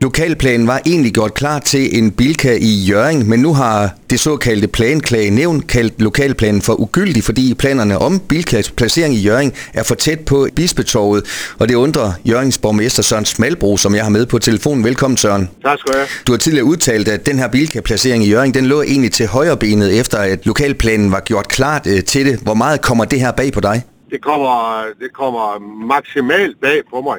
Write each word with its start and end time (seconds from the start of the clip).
Lokalplanen 0.00 0.66
var 0.66 0.80
egentlig 0.86 1.12
gjort 1.12 1.34
klar 1.34 1.58
til 1.58 1.98
en 1.98 2.10
bilka 2.10 2.52
i 2.60 2.84
Jøring, 2.90 3.28
men 3.28 3.40
nu 3.40 3.54
har 3.54 3.90
det 4.10 4.20
såkaldte 4.20 4.68
planklagenævn 4.68 5.60
kaldt 5.60 6.02
lokalplanen 6.02 6.62
for 6.62 6.80
ugyldig, 6.80 7.24
fordi 7.24 7.54
planerne 7.54 7.98
om 7.98 8.20
bilkas 8.20 8.70
placering 8.70 9.14
i 9.14 9.18
Jøring 9.18 9.52
er 9.74 9.82
for 9.82 9.94
tæt 9.94 10.20
på 10.20 10.46
Bispetorvet, 10.56 11.24
og 11.58 11.68
det 11.68 11.74
undrer 11.74 12.12
Jørgens 12.24 12.58
borgmester 12.58 13.02
Søren 13.02 13.24
Smalbro, 13.24 13.76
som 13.76 13.94
jeg 13.94 14.04
har 14.04 14.10
med 14.10 14.26
på 14.26 14.38
telefonen. 14.38 14.84
Velkommen 14.84 15.16
Søren. 15.16 15.48
Tak 15.62 15.78
skal 15.78 15.92
du 15.92 15.98
have. 15.98 16.08
Du 16.26 16.32
har 16.32 16.38
tidligere 16.38 16.64
udtalt, 16.64 17.08
at 17.08 17.26
den 17.26 17.38
her 17.38 17.48
bilka 17.48 17.80
placering 17.80 18.24
i 18.24 18.30
Jøring, 18.30 18.54
den 18.54 18.66
lå 18.66 18.82
egentlig 18.82 19.12
til 19.12 19.26
højrebenet, 19.26 20.00
efter 20.00 20.18
at 20.18 20.46
lokalplanen 20.46 21.12
var 21.12 21.20
gjort 21.20 21.48
klart 21.48 21.86
øh, 21.86 22.04
til 22.04 22.26
det. 22.26 22.38
Hvor 22.38 22.54
meget 22.54 22.80
kommer 22.80 23.04
det 23.04 23.20
her 23.20 23.32
bag 23.32 23.52
på 23.52 23.60
dig? 23.60 23.82
Det 24.10 24.22
kommer, 24.22 24.82
det 25.00 25.12
kommer 25.12 25.58
maksimalt 25.86 26.60
bag 26.60 26.80
på 26.90 27.00
mig. 27.00 27.18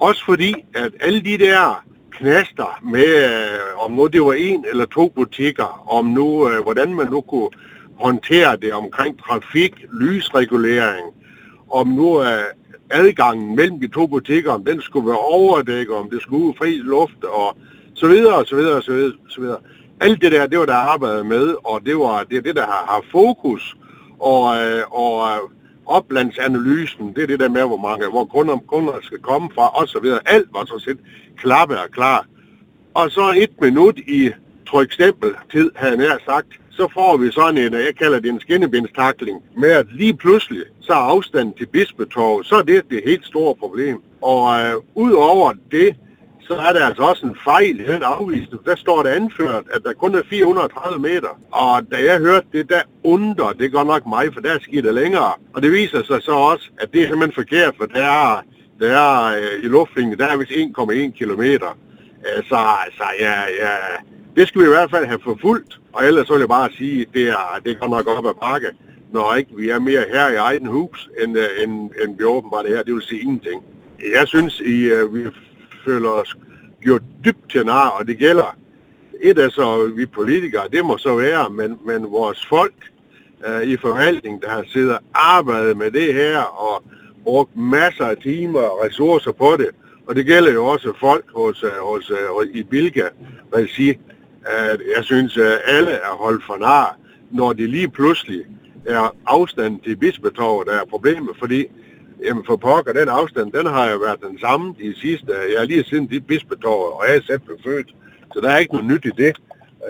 Også 0.00 0.24
fordi, 0.24 0.54
at 0.74 0.90
alle 1.00 1.20
de 1.20 1.38
der 1.38 1.84
knaster 2.10 2.78
med, 2.82 3.24
øh, 3.24 3.84
om 3.84 3.92
nu 3.92 4.06
det 4.06 4.22
var 4.22 4.32
en 4.32 4.64
eller 4.70 4.86
to 4.86 5.08
butikker, 5.08 5.92
om 5.96 6.06
nu, 6.06 6.48
øh, 6.48 6.62
hvordan 6.62 6.94
man 6.94 7.06
nu 7.10 7.20
kunne 7.20 7.50
håndtere 7.94 8.56
det 8.56 8.72
omkring 8.72 9.22
trafik, 9.22 9.84
lysregulering, 9.92 11.06
om 11.70 11.88
nu 11.88 12.22
øh, 12.22 12.44
adgangen 12.90 13.56
mellem 13.56 13.80
de 13.80 13.88
to 13.88 14.06
butikker, 14.06 14.52
om 14.52 14.64
den 14.64 14.80
skulle 14.80 15.06
være 15.06 15.18
overdækket, 15.18 15.96
om 15.96 16.10
det 16.10 16.22
skulle 16.22 16.44
ud 16.44 16.54
fri 16.58 16.76
luft, 16.76 17.24
og 17.24 17.56
så 17.94 18.06
videre, 18.08 18.34
og 18.34 18.46
så 18.46 18.56
videre, 18.56 18.76
og 18.76 18.82
så 18.82 18.92
videre, 18.92 19.12
så 19.28 19.40
videre. 19.40 19.58
Alt 20.00 20.22
det 20.22 20.32
der, 20.32 20.46
det 20.46 20.58
var 20.58 20.66
der 20.66 20.74
arbejdet 20.74 21.26
med, 21.26 21.54
og 21.64 21.80
det 21.86 21.96
var 21.96 22.24
det, 22.30 22.44
det 22.44 22.56
der 22.56 22.66
har, 22.66 22.84
har 22.88 23.04
fokus, 23.10 23.76
og, 24.18 24.56
øh, 24.56 24.82
og 24.90 25.28
øh, 25.28 25.59
oplandsanalysen, 25.90 27.12
det 27.14 27.22
er 27.22 27.26
det 27.26 27.40
der 27.40 27.48
med, 27.48 27.66
hvor 27.66 27.76
mange, 27.88 28.06
hvor 28.06 28.24
kunder, 28.24 28.56
kunder 28.56 28.92
skal 29.02 29.18
komme 29.18 29.48
fra, 29.54 29.68
og 29.68 29.88
så 29.88 29.98
videre. 30.00 30.20
Alt 30.26 30.48
var 30.52 30.64
så 30.64 30.78
set 30.78 30.98
klappe 31.36 31.80
og 31.80 31.90
klar. 31.90 32.26
Og 32.94 33.10
så 33.10 33.34
et 33.36 33.60
minut 33.60 33.98
i 33.98 34.30
trykstempel 34.66 35.30
tid, 35.52 35.70
havde 35.76 35.98
jeg 35.98 36.18
sagt, 36.24 36.48
så 36.70 36.88
får 36.94 37.16
vi 37.16 37.30
sådan 37.30 37.58
en, 37.58 37.72
jeg 37.72 37.94
kalder 37.98 38.20
det 38.20 38.30
en 38.30 38.40
skinnebindstakling, 38.40 39.42
med 39.56 39.70
at 39.70 39.86
lige 39.92 40.14
pludselig, 40.16 40.62
så 40.80 40.92
er 40.92 40.96
afstanden 40.96 41.54
til 41.54 41.66
Bispetorv, 41.66 42.44
så 42.44 42.54
er 42.54 42.62
det 42.62 42.82
det 42.90 43.02
helt 43.06 43.26
store 43.26 43.54
problem. 43.54 44.02
Og 44.20 44.60
øh, 44.60 44.74
ud 44.94 45.12
over 45.12 45.52
det, 45.70 45.96
så 46.50 46.56
er 46.56 46.72
der 46.72 46.86
altså 46.86 47.02
også 47.02 47.26
en 47.26 47.36
fejl 47.44 47.80
i 47.80 47.86
den 47.92 48.02
afvisning. 48.02 48.64
Der 48.64 48.76
står 48.76 49.02
det 49.02 49.10
anført, 49.10 49.64
at 49.74 49.82
der 49.84 49.92
kun 49.92 50.14
er 50.14 50.22
430 50.30 50.98
meter. 50.98 51.32
Og 51.50 51.92
da 51.92 52.04
jeg 52.04 52.18
hørte 52.18 52.46
det, 52.52 52.68
der 52.68 52.82
under, 53.04 53.52
det 53.52 53.72
går 53.72 53.84
nok 53.84 54.06
mig, 54.06 54.34
for 54.34 54.40
der 54.40 54.58
sker 54.60 54.82
det 54.82 54.94
længere. 54.94 55.32
Og 55.54 55.62
det 55.62 55.72
viser 55.72 56.02
sig 56.02 56.22
så 56.22 56.32
også, 56.32 56.70
at 56.78 56.92
det 56.92 57.02
er 57.02 57.06
simpelthen 57.06 57.32
forkert, 57.42 57.74
for 57.76 57.86
der 57.86 58.04
er, 58.04 58.42
der 58.80 58.88
er 58.88 59.36
øh, 59.36 59.64
i 59.64 59.66
luftlinjen, 59.66 60.18
der 60.18 60.26
er 60.26 60.36
vist 60.36 60.50
1,1 60.50 61.18
kilometer. 61.18 61.78
Øh, 62.26 62.44
så 62.48 62.56
altså, 62.84 63.04
ja, 63.20 63.40
ja, 63.40 63.74
det 64.36 64.48
skal 64.48 64.60
vi 64.60 64.66
i 64.66 64.74
hvert 64.76 64.90
fald 64.90 65.06
have 65.06 65.20
forfulgt. 65.24 65.80
Og 65.92 66.06
ellers 66.06 66.26
så 66.26 66.32
vil 66.32 66.40
jeg 66.40 66.48
bare 66.48 66.70
sige, 66.78 67.00
at 67.00 67.08
det 67.14 67.28
er, 67.28 67.60
det 67.64 67.80
går 67.80 67.88
nok 67.88 68.06
op 68.06 68.26
ad 68.26 68.34
bakke, 68.40 68.70
når 69.12 69.34
ikke 69.34 69.50
vi 69.56 69.68
er 69.68 69.78
mere 69.78 70.04
her 70.12 70.28
i 70.28 70.36
egen 70.36 70.66
hus, 70.66 71.08
end, 71.22 71.38
øh, 71.38 71.48
end, 71.62 71.90
end 72.02 72.18
vi 72.18 72.24
åbenbart 72.24 72.66
er 72.66 72.76
her. 72.76 72.82
Det 72.82 72.94
vil 72.94 73.02
sige 73.02 73.20
ingenting. 73.20 73.62
Jeg 74.18 74.28
synes, 74.28 74.60
I, 74.60 74.92
uh, 74.92 75.14
vi 75.14 75.26
føler 75.84 76.08
os 76.08 76.36
gjort 76.80 77.02
dybt 77.24 77.50
til 77.50 77.66
nar, 77.66 77.88
og 77.88 78.06
det 78.06 78.18
gælder. 78.18 78.56
Et 79.22 79.38
af 79.38 79.50
så 79.50 79.92
vi 79.96 80.06
politikere, 80.06 80.68
det 80.72 80.84
må 80.84 80.98
så 80.98 81.14
være, 81.14 81.50
men, 81.50 81.78
men 81.86 82.02
vores 82.02 82.46
folk 82.46 82.74
øh, 83.46 83.62
i 83.62 83.76
forvaltning, 83.76 84.42
der 84.42 84.48
har 84.48 84.64
siddet 84.66 84.92
og 84.92 85.00
arbejdet 85.14 85.76
med 85.76 85.90
det 85.90 86.14
her, 86.14 86.38
og 86.38 86.82
brugt 87.24 87.56
masser 87.56 88.04
af 88.04 88.16
timer 88.16 88.60
og 88.60 88.84
ressourcer 88.84 89.32
på 89.32 89.56
det, 89.58 89.68
og 90.06 90.16
det 90.16 90.26
gælder 90.26 90.52
jo 90.52 90.66
også 90.66 90.92
folk 91.00 91.24
hos, 91.34 91.62
øh, 91.62 91.70
hos, 91.80 92.12
hos 92.30 92.46
i 92.54 92.62
Bilka 92.62 93.08
regi, 93.56 93.90
at 94.44 94.80
jeg 94.96 95.04
synes, 95.04 95.36
at 95.36 95.60
alle 95.66 95.90
er 95.90 96.10
holdt 96.10 96.44
for 96.46 96.56
nar, 96.56 96.96
når 97.30 97.52
det 97.52 97.70
lige 97.70 97.90
pludselig 97.90 98.44
er 98.86 99.16
afstanden 99.26 99.80
til 99.80 99.96
Bispetorvet, 99.96 100.66
der 100.66 100.72
er 100.72 100.84
problemet, 100.90 101.36
fordi 101.38 101.66
Jamen 102.24 102.44
for 102.46 102.56
pokker, 102.56 102.92
den 102.92 103.08
afstand, 103.08 103.52
den 103.52 103.66
har 103.66 103.90
jo 103.90 103.98
været 103.98 104.20
den 104.30 104.38
samme 104.38 104.74
de 104.78 104.94
sidste, 105.00 105.32
jeg 105.58 105.66
lige 105.66 105.84
siden 105.84 106.06
dit 106.06 106.26
bispetår, 106.26 107.00
og 107.00 107.04
jeg 107.08 107.22
selv 107.26 107.38
blev 107.38 107.58
født. 107.66 107.94
Så 108.34 108.40
der 108.40 108.50
er 108.50 108.58
ikke 108.58 108.74
noget 108.74 108.88
nyt 108.90 109.04
i 109.04 109.22
det. 109.22 109.36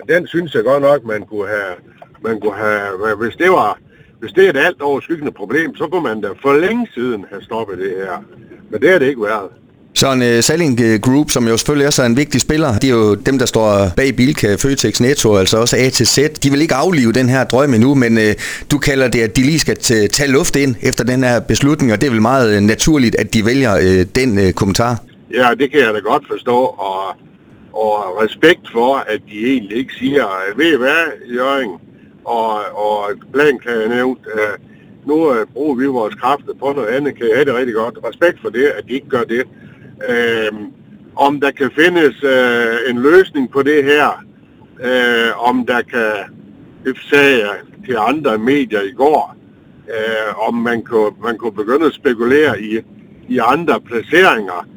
Den 0.09 0.27
synes 0.27 0.55
jeg 0.55 0.63
godt 0.63 0.83
nok, 0.83 1.03
man 1.05 1.25
kunne 1.25 1.47
have, 1.47 1.75
man 2.21 2.39
kunne 2.39 2.55
have 2.55 3.15
hvis 3.17 3.35
det 3.35 3.49
var, 3.49 3.79
hvis 4.19 4.31
det 4.31 4.45
er 4.45 4.49
et 4.49 4.57
alt 4.57 4.81
overskyggende 4.81 5.31
problem, 5.31 5.75
så 5.75 5.87
kunne 5.87 6.03
man 6.03 6.21
da 6.21 6.29
for 6.41 6.53
længe 6.53 6.87
siden 6.93 7.25
have 7.29 7.41
stoppet 7.41 7.77
det 7.77 7.95
her. 7.97 8.23
Men 8.69 8.81
det 8.81 8.89
har 8.89 8.99
det 8.99 9.07
ikke 9.07 9.21
været. 9.21 9.49
Så 9.93 10.11
en 10.13 10.21
uh, 10.21 10.27
øh, 10.27 10.43
Selling 10.43 10.81
øh, 10.81 10.99
Group, 10.99 11.29
som 11.29 11.47
jo 11.47 11.57
selvfølgelig 11.57 11.87
også 11.87 12.01
er 12.01 12.05
en 12.05 12.17
vigtig 12.17 12.41
spiller, 12.41 12.77
de 12.79 12.87
er 12.87 12.91
jo 12.91 13.15
dem, 13.15 13.39
der 13.39 13.45
står 13.45 13.91
bag 13.97 14.15
Bilka, 14.15 14.55
Føtex, 14.55 15.01
Netto, 15.01 15.35
altså 15.35 15.57
også 15.57 15.77
A 15.77 15.89
til 15.89 16.07
Z. 16.07 16.17
De 16.43 16.51
vil 16.51 16.61
ikke 16.61 16.75
aflive 16.75 17.11
den 17.11 17.29
her 17.29 17.43
drøm 17.43 17.73
endnu, 17.73 17.95
men 17.95 18.17
uh, 18.17 18.23
du 18.71 18.77
kalder 18.77 19.07
det, 19.07 19.21
at 19.21 19.35
de 19.35 19.41
lige 19.41 19.59
skal 19.59 19.77
tage 20.09 20.31
luft 20.31 20.55
ind 20.55 20.75
efter 20.81 21.03
den 21.03 21.23
her 21.23 21.39
beslutning, 21.39 21.91
og 21.93 22.01
det 22.01 22.07
er 22.07 22.11
vel 22.11 22.21
meget 22.21 22.57
uh, 22.57 22.63
naturligt, 22.63 23.15
at 23.15 23.33
de 23.33 23.45
vælger 23.45 23.75
uh, 23.75 24.05
den 24.15 24.37
uh, 24.37 24.51
kommentar. 24.51 25.03
Ja, 25.33 25.49
det 25.59 25.71
kan 25.71 25.79
jeg 25.79 25.93
da 25.93 25.99
godt 25.99 26.23
forstå, 26.31 26.57
og, 26.89 27.03
og 27.73 28.23
respekt 28.23 28.65
for, 28.73 28.95
at 28.95 29.19
de 29.29 29.45
egentlig 29.53 29.77
ikke 29.77 29.93
siger, 29.99 30.25
ved 30.57 30.73
I 30.73 30.77
hvad, 30.77 31.03
Jørgen, 31.35 31.71
og, 32.25 32.51
og 32.85 32.99
plan 33.33 33.59
kan 33.59 33.71
jeg 33.81 33.89
nævnt, 33.89 34.19
uh, 34.33 34.53
nu 35.07 35.15
uh, 35.29 35.35
bruger 35.53 35.75
vi 35.75 35.85
vores 35.85 36.15
kræfter 36.15 36.53
på 36.59 36.73
noget 36.75 36.87
andet, 36.87 37.15
kan 37.17 37.27
jeg 37.27 37.35
have 37.35 37.45
det 37.45 37.55
rigtig 37.55 37.75
godt. 37.75 37.97
Respekt 38.09 38.37
for 38.41 38.49
det, 38.49 38.65
at 38.65 38.83
de 38.87 38.93
ikke 38.93 39.09
gør 39.09 39.23
det 39.23 39.43
øh, 40.09 40.51
om 41.15 41.39
der 41.39 41.51
kan 41.51 41.71
findes 41.75 42.23
øh, 42.23 42.89
en 42.89 43.01
løsning 43.01 43.51
på 43.51 43.63
det 43.63 43.83
her, 43.83 44.23
øh, 44.83 45.49
om 45.49 45.65
der 45.65 45.81
kan, 45.81 46.13
det 46.85 46.97
sagde 47.09 47.39
jeg 47.39 47.55
til 47.85 47.95
andre 47.99 48.37
medier 48.37 48.81
i 48.81 48.91
går, 48.91 49.35
øh, 49.87 50.47
om 50.47 50.53
man 50.53 50.83
kunne, 50.83 51.11
man 51.23 51.37
kunne 51.37 51.51
begynde 51.51 51.85
at 51.85 51.93
spekulere 51.93 52.61
i, 52.61 52.79
i 53.27 53.37
andre 53.37 53.81
placeringer, 53.81 54.67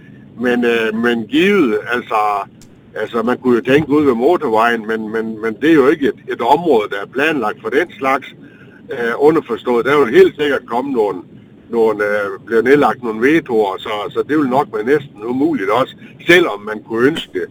men, 0.40 0.64
øh, 0.64 0.94
men 0.94 1.26
givet, 1.26 1.78
altså, 1.92 2.48
altså 2.94 3.22
man 3.22 3.38
kunne 3.38 3.56
jo 3.56 3.62
tænke 3.62 3.90
ud 3.90 4.04
ved 4.04 4.14
motorvejen, 4.14 4.86
men, 4.86 5.12
men, 5.12 5.42
men 5.42 5.56
det 5.60 5.70
er 5.70 5.74
jo 5.74 5.88
ikke 5.88 6.06
et, 6.08 6.32
et 6.32 6.40
område, 6.40 6.88
der 6.90 7.00
er 7.02 7.06
planlagt 7.06 7.60
for 7.62 7.68
den 7.68 7.92
slags 7.98 8.34
øh, 8.90 9.12
underforstået. 9.18 9.84
Der 9.84 10.04
vil 10.04 10.14
helt 10.14 10.34
sikkert 10.40 10.66
komme 10.66 10.92
nogle, 10.92 11.22
nogle, 11.76 12.04
øh, 12.04 12.26
bliver 12.46 12.62
nedlagt 12.62 13.02
nogle 13.02 13.20
vetoer, 13.28 13.76
så, 13.78 13.94
så 14.14 14.20
det 14.28 14.38
vil 14.38 14.48
nok 14.48 14.68
være 14.74 14.84
næsten 14.84 15.18
umuligt 15.32 15.70
også, 15.70 15.94
selvom 16.26 16.60
man 16.60 16.82
kunne 16.82 17.06
ønske 17.08 17.30
det. 17.38 17.48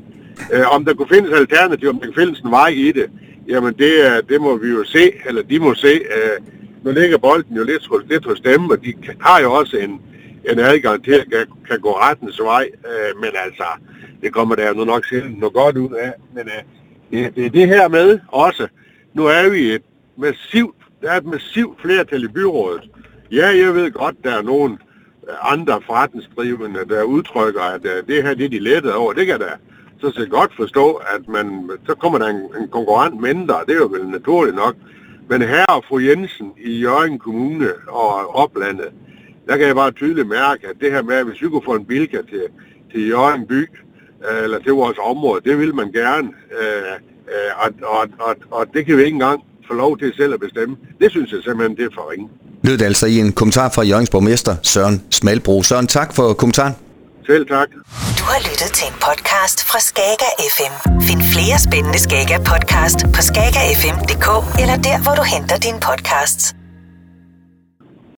Øh, 0.54 0.76
om 0.76 0.86
der 0.86 0.94
kunne 0.94 1.14
findes 1.16 1.32
alternativ, 1.32 1.90
om 1.90 2.00
der 2.00 2.06
kunne 2.06 2.22
findes 2.24 2.40
en 2.40 2.52
vej 2.52 2.68
i 2.68 2.92
det, 2.92 3.08
jamen 3.48 3.74
det, 3.74 3.94
øh, 4.08 4.18
det 4.30 4.42
må 4.42 4.58
vi 4.58 4.70
jo 4.70 4.84
se, 4.84 5.04
eller 5.28 5.42
de 5.44 5.60
må 5.60 5.74
se. 5.74 5.94
Øh, 6.18 6.38
nu 6.84 6.92
ligger 6.92 7.18
bolden 7.18 7.56
jo 7.56 7.64
lidt, 7.64 8.10
lidt 8.10 8.26
hos 8.26 8.40
dem, 8.40 8.70
og 8.70 8.78
de 8.86 8.94
har 9.22 9.42
jo 9.42 9.54
også 9.54 9.78
en, 9.78 10.02
en 10.52 10.60
adgang 10.60 11.04
til 11.04 11.12
at 11.12 11.26
kan, 11.32 11.46
kan 11.70 11.80
gå 11.80 11.92
rettens 11.92 12.40
vej, 12.40 12.70
øh, 12.90 13.22
men 13.22 13.32
altså, 13.46 13.68
det 14.22 14.34
kommer 14.34 14.56
der 14.56 14.68
jo 14.68 14.86
nok 14.86 15.06
selv 15.06 15.30
noget 15.30 15.54
godt 15.54 15.78
ud 15.78 15.94
af. 15.94 16.14
Men 16.36 16.44
øh, 16.48 16.64
det, 17.12 17.36
det 17.36 17.46
er 17.46 17.50
det 17.50 17.68
her 17.68 17.88
med 17.88 18.20
også, 18.28 18.68
nu 19.14 19.26
er 19.26 19.50
vi 19.50 19.74
et 19.74 19.82
massivt, 20.18 20.76
der 21.02 21.12
er 21.12 21.18
et 21.18 21.26
massivt 21.26 21.82
flertal 21.82 22.24
i 22.24 22.28
byrådet, 22.28 22.90
Ja, 23.34 23.48
jeg 23.48 23.76
ved 23.76 23.92
godt, 23.92 24.16
der 24.24 24.32
er 24.32 24.42
nogen 24.42 24.72
øh, 25.28 25.52
andre 25.54 25.82
forretningsdrivende, 25.86 26.80
der 26.90 27.04
udtrykker, 27.04 27.62
at 27.62 27.86
øh, 27.86 28.08
det 28.08 28.24
her 28.24 28.34
det 28.34 28.46
er 28.46 28.50
de 28.50 28.60
lette 28.60 28.96
over. 28.96 29.14
Det 29.14 29.26
kan 29.26 29.40
da 29.40 29.52
så 30.02 30.12
set 30.12 30.30
godt 30.30 30.56
forstå, 30.56 30.92
at 30.94 31.28
man, 31.28 31.70
så 31.86 31.96
kommer 31.96 32.20
der 32.20 32.28
en, 32.28 32.36
en 32.62 32.68
konkurrent 32.72 33.22
mindre. 33.22 33.56
Det 33.68 33.74
er 33.74 33.80
jo 33.80 33.86
vel 33.86 34.08
naturligt 34.08 34.56
nok. 34.56 34.76
Men 35.30 35.42
her 35.42 35.66
og 35.66 35.84
fru 35.88 36.00
Jensen 36.00 36.52
i 36.58 36.80
Jørgen 36.80 37.20
Kommune 37.20 37.68
og 37.88 38.36
oplandet, 38.36 38.92
der 39.48 39.58
kan 39.58 39.68
jeg 39.68 39.76
bare 39.76 39.92
tydeligt 39.92 40.28
mærke, 40.28 40.68
at 40.68 40.76
det 40.82 40.92
her 40.92 41.02
med, 41.02 41.16
at 41.16 41.26
hvis 41.26 41.42
vi 41.42 41.50
kunne 41.50 41.66
få 41.66 41.76
en 41.76 41.86
bilka 41.86 42.18
til, 42.18 42.44
til 42.92 43.08
Jørgen 43.10 43.48
by, 43.48 43.62
øh, 44.30 44.44
eller 44.44 44.60
til 44.60 44.72
vores 44.72 44.98
område, 45.02 45.42
det 45.50 45.60
vil 45.60 45.76
man 45.76 45.92
gerne. 45.92 46.30
og, 47.64 47.74
og, 47.84 48.08
og, 48.20 48.36
og 48.52 48.74
det 48.74 48.86
kan 48.86 48.98
vi 48.98 49.04
ikke 49.04 49.16
engang 49.16 49.44
få 49.68 49.74
lov 49.74 49.98
til 49.98 50.14
selv 50.14 50.34
at 50.34 50.40
bestemme. 50.40 50.78
Det 51.00 51.12
synes 51.12 51.32
jeg 51.32 51.44
simpelthen, 51.44 51.78
det 51.78 51.86
er 51.86 51.96
for 51.96 52.12
ringe 52.12 52.30
lød 52.64 52.78
det 52.78 52.86
altså 52.86 53.06
i 53.06 53.20
en 53.20 53.32
kommentar 53.32 53.70
fra 53.70 53.84
Jørgens 53.84 54.10
borgmester 54.10 54.56
Søren 54.64 55.04
Smalbro. 55.12 55.64
Søren, 55.64 55.88
tak 55.88 56.14
for 56.14 56.34
kommentaren. 56.34 56.74
Selv 57.26 57.48
tak. 57.48 57.68
Du 58.20 58.24
har 58.24 58.40
lyttet 58.50 58.72
til 58.74 58.88
en 58.88 58.98
podcast 59.08 59.64
fra 59.70 59.80
Skager 59.80 60.32
FM. 60.56 60.74
Find 61.02 61.22
flere 61.34 61.60
spændende 61.60 62.00
Skager 62.00 62.40
podcast 62.52 63.00
på 63.16 63.22
skagerfm.dk 63.22 64.28
eller 64.62 64.78
der, 64.88 64.98
hvor 65.04 65.16
du 65.16 65.24
henter 65.24 65.58
dine 65.58 65.80
podcasts. 65.80 66.56